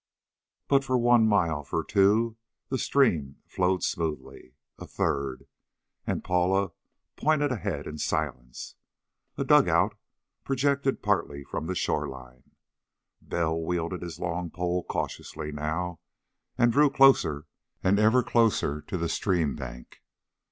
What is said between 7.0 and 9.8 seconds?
pointed ahead in silence. A dug